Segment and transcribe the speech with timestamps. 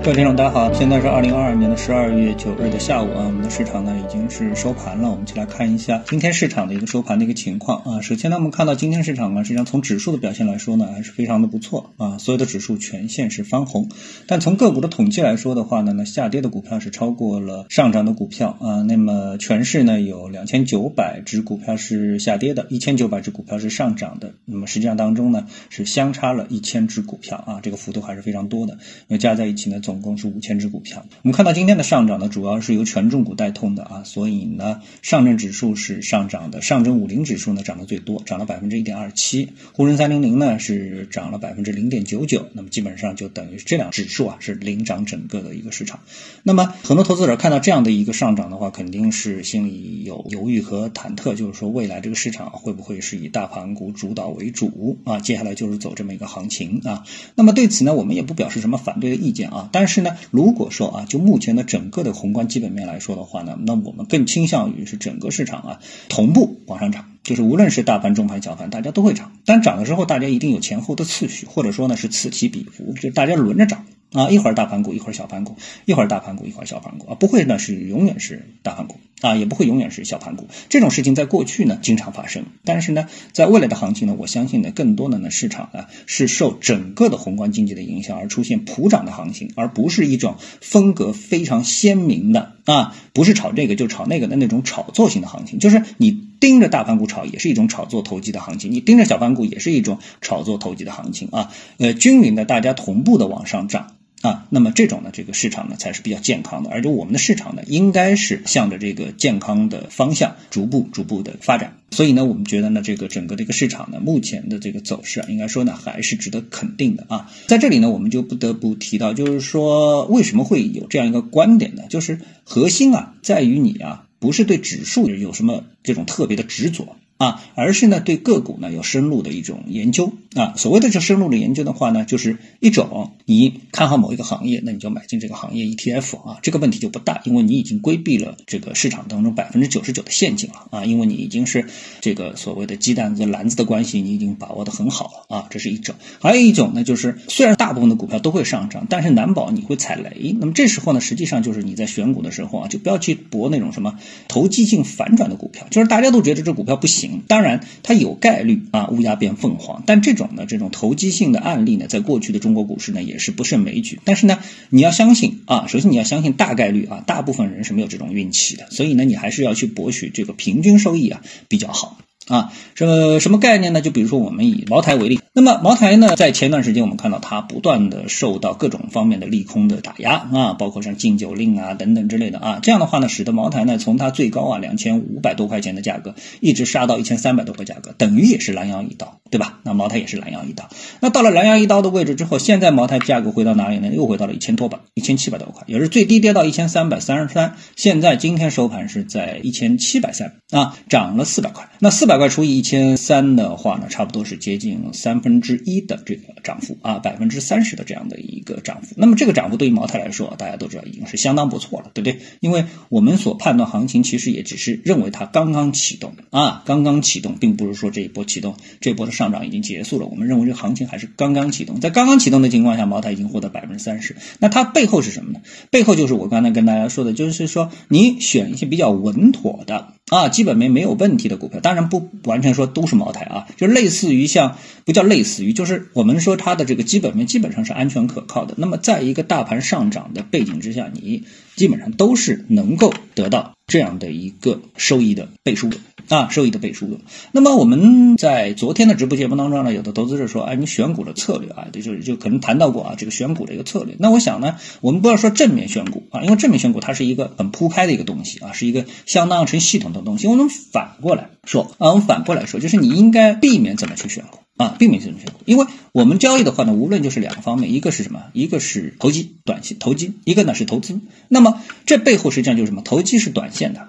[0.00, 8.00] 各位听众，大家好，现在是二零二二年的十二月九日的下午啊，我们的市场呢已经是收盘了，我们一起来看一下今天市场的一个收盘的一个情况啊。
[8.00, 13.90] 首先呢，我们看到今天市场呢，实际上从指数的表现来说呢，还是非常的不错啊，所有的指数全线是翻红。
[14.26, 18.82] 但从个股的统计来说的话呢，那下跌的股票是超过了上涨的股票啊。
[18.82, 24.32] 那么全市呢有两千九百只股票是下跌的，一千九百只股票是上涨的。
[24.46, 28.74] 那么实际上当中呢是相差了一千只股票啊，这个幅度还是非常多的，
[29.08, 29.98] 因为加在一起呢总。
[29.98, 31.04] 共是五千只股票。
[31.22, 45.98] 我们看到今天的上涨呢，主要是由权重股带动的啊，所以呢，上证指数是上涨的，上证五零指数呢涨得最多，涨了百分之一点二七，沪深三零零呢是涨了百分之零点九九，那么基本上就等于这两指数啊是领涨整个的一个市场。
[46.44, 55.18] 那么很多投资者看到这样的一个上涨的话，肯定是心里有犹豫和忐忑，就是说未来这个市场会不会是以大盘股主导为主啊？
[55.18, 57.04] 接下来就是走这么一个行情啊？
[57.34, 59.98] 那么对此呢，我们也不表示什么反对的意见啊，但是。
[59.98, 69.32] 呢，如果说啊，就目前的整个的宏观基本面来说的话呢，那我们更倾向于是整个市场啊同步往上涨，就是无论是大盘、中盘、小盘，大家都会涨。
[69.44, 73.84] 但涨的时候，大家一定有前后的次序，或者说呢是此起彼伏，就大家轮着涨。
[74.12, 80.48] 啊，一会儿大盘股，一会儿小盘股，一会儿大盘股，一会儿小盘股啊，不会呢是永远是大盘股啊，也不会永远是小盘股。
[80.70, 95.58] 这种事情在过去呢经常发生，但是呢，在未来的行情呢，我相信呢，更多的呢市场呢是受整个的宏观经济的影响而出现普涨的行情，而不是一种风格非常鲜明的啊，不是炒这个就炒那个的那种炒作型的行情。
[95.58, 101.52] 就是你盯着大盘股炒，也是一种炒作投机的行情；你盯着小盘股，也是一种炒作投机的行情啊。
[101.76, 103.96] 呃，均匀的大家同步的往上涨。
[104.20, 111.76] 啊，那么这种呢，这个市场呢才是比较健康的，而且我们的市场呢，应该是向着这个健康的方向逐步逐步的发展。
[111.92, 117.30] 所以呢，我们觉得呢，这个整个的一个市场呢，目前的这个走势啊，应该说呢，还是值得肯定的啊。
[117.46, 121.84] 在这里呢，我们就不得不提到，就是说为什么会有这样一个观点呢？
[121.88, 126.96] 就是核心啊，在于你啊，不是对指数有什么这种特别的执着。
[127.18, 130.54] 啊，而是呢对个股呢有深入的一种研究啊。
[130.56, 141.66] 所谓的这深入的研究的话呢，就是一种你看好某一个行业，那你就买进这个行业 ETF 啊，这个问题就不大，因为你已经规避了这个市场当中百分之九十九的陷阱了啊，因为你已经是
[142.00, 145.96] 这个所谓的鸡蛋跟篮子的关系，你已经把握的很好了啊，这是一种。
[146.20, 150.36] 还有一种呢，就是虽然大部分的股票都会上涨，但是难保你会踩雷。
[150.38, 153.98] 那么这时候呢，实际上就是你在选股的时候啊，就不要去博那种什么
[154.28, 157.07] 投机性反转的股票，就是大家都觉得这股票不行。
[157.26, 159.82] 当然，它有概率啊，乌鸦变凤凰。
[159.86, 164.00] 但这种呢，这种投机性的案例呢，在过去的中国股市呢，也是不胜枚举。
[164.04, 164.38] 但是呢，
[164.70, 168.68] 你要相信啊，首先你要相信大概率啊，大部分人是没有这种运气的。
[168.70, 171.98] 所以呢，你还是要去博取这个平均收益啊，比较好。
[172.28, 173.80] 啊，什么什么概念呢？
[173.80, 189.60] 就比如说我们以茅台为例，那么茅台呢，在前段时间我们看到它不断的受到各种方面的利空的打压啊，包括像禁酒令啊等等之类的啊，这样的话呢，使得茅台呢从它最高啊两千五百多块钱的价格，一直杀到一千三百多块价格，等于也是拦腰一刀，对吧？
[189.62, 190.68] 那茅台也是拦腰一刀。
[191.00, 193.88] 那到了拦腰一刀的位置之后，现在茅台价格回到哪里呢？
[193.94, 201.66] 又回到了一千多吧，一千七百多块，也是最低跌到一千三百三十三，现在今天收盘是在一千七百三啊，涨了四百块。
[201.78, 202.18] 那四百。
[202.18, 208.96] 块除以一千三的话呢，差不多是接近三分之一的这个涨幅啊，百分之三十的这样的一个涨幅。
[208.96, 212.20] 那么这个涨幅对于茅台来说，大家都知道已经是相当不错了，对不对？
[212.40, 220.06] 因为我们所判断行情其实也只是认为它刚刚启动啊，刚刚启动，并不是说这一波启动，这一波的上涨已经结束了。
[220.06, 224.16] 我们认为这个行情还是刚刚启动，在刚刚启动的情况下，茅台已经获得百分之三十。
[224.38, 225.40] 那它背后是什么呢？
[225.70, 229.92] 背后就是我刚才跟大家说的，就是说你选一些比较稳妥的。
[230.08, 234.56] 啊，基本面没有问题的股票，当然不完全说都是茅台啊，就类似于像
[234.86, 238.54] 不叫类似于，就是我们说它的这个基本面基本上是安全可靠的。
[238.56, 241.24] 那么在一个大盘上涨的背景之下，你
[241.56, 245.76] 基本上都是能够得到这样的一个收益的倍数的。
[246.08, 246.98] 啊，收益的背书的。
[247.32, 253.94] 那么我们在昨天的直播节目当中呢，有的投资者说，哎，你选股的策略啊，就就可能谈到过啊，这个选股的一个策略。
[253.98, 260.26] 那我想呢，我们不要说正面选股啊，因为正面选股它是一个很铺开的一个东西啊，是一个相当成系统的东西。
[260.26, 268.22] 我们反过来说啊，我们反过来说，就是你应该避免怎么去选股啊，避免怎么选股，因为我们交易的话呢，无论就是两个方面，一个是什么？
[268.32, 271.00] 一个是投机短线投机，一个呢是投资。
[271.28, 272.82] 那么这背后实际上就是什么？
[272.82, 273.86] 投机是短线的。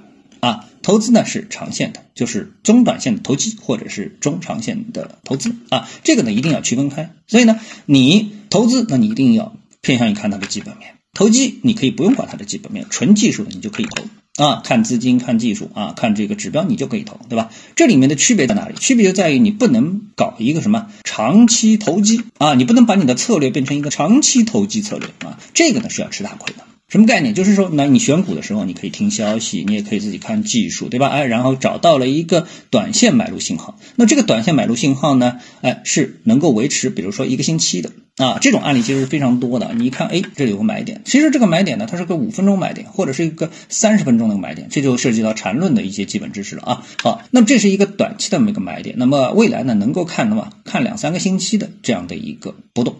[0.89, 7.13] 投资呢是长线的，就是中短线的投机或者是中长线的投资啊，这个呢一定要区分开。
[7.27, 17.51] 所以呢，你投资，那你一定要偏向于看它的基本面；投机，你可以不用管它的基本面，纯技术的你就可以投啊，看资金、看技术啊，看这个指标，你就可以投，对吧？
[17.75, 18.73] 这里面的区别在哪里？
[18.73, 26.63] 区别就在于你不能搞一个什么长期投机啊，你不能把你的策略变成一个长期投机策略啊，这个呢是要吃大亏的。
[26.89, 27.35] 什么概念？
[27.35, 31.07] 就是说，那你选股的时候，你可以听消息，你也可以自己看技术，对吧？
[31.07, 33.77] 哎，然后找到了一个短线买入信号。
[33.95, 38.39] 那这个短线买入信号呢，哎，是能够维持，比如说一个星期的啊。
[38.41, 39.71] 这种案例其实是非常多的。
[39.75, 46.83] 你一看，哎，这里有个买点，其实这个买点呢，它是个五分钟买点，或者是一个三十分钟的买点，这就涉及到缠论的一些基本知识了啊。
[47.03, 52.95] 好，那么这是一个短期的这么一个买点，那么未来呢，能够看的嘛，看两三个星期的这样的一个波动。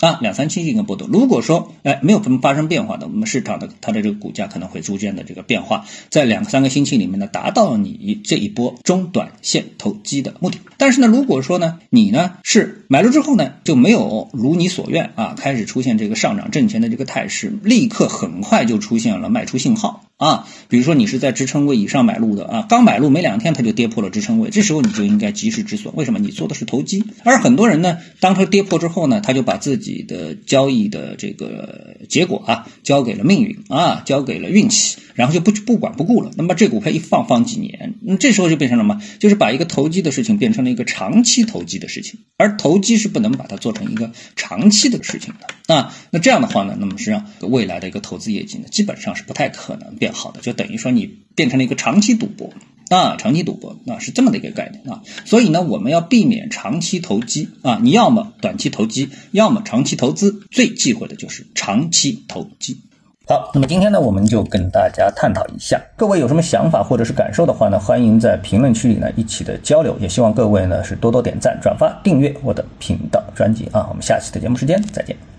[0.00, 1.08] 啊，两三期一个波动。
[1.08, 10.58] 如果说，哎，没有什么发生变化的，我们市场的它的这个股价可能会逐渐的这个变化，在两三个星期里面呢，达到你这一波中短线投机的目的。
[10.78, 20.02] 但是呢，如果说呢，你呢是买入之后呢，就没有如你所愿啊，开始出现这个上涨挣钱的这个态势，立刻很快就出现了卖出信号。
[20.16, 25.92] 啊，比如说你是在支撑位以上买入的啊，刚买入没两天它就跌破了支撑位，这时候你就应该及时止损。
[25.96, 26.20] 为什么？
[26.20, 27.04] 你做的是投机。
[27.24, 36.30] 而很多人呢，当它跌破之后呢，他就把自己己的交易的这个结果啊，交给了命运啊，交给了运气，然后就不不管不顾了。
[36.36, 39.00] 那么这股票一放放几年，那这时候就变成了什么？
[39.18, 42.20] 就是把一个投机的事情变成了一个长期投机的事情。
[42.36, 45.94] 而投机是不能把它做成一个长期的事情的啊。
[46.10, 49.94] 那这样的话呢，那么实际上未来的一个投资业绩呢，基本上是不太可能。
[49.96, 52.52] 变好的，就等于说你变成了一个长期赌博
[52.90, 62.80] 啊，长期赌博啊是这么的一个概念啊，所以呢，我们要避免长期投机啊，你要么短期投机，要么长期投资，最忌讳的就是长期投机。
[63.26, 75.33] 好，那么今天呢，我们就跟大家探讨一下，各位有什么想法或者是感受的话呢，欢迎在评论区里呢一起的交流，也希望各位呢是多多点赞、转发、订阅我的频道专辑啊，我们下期的节目时间再见。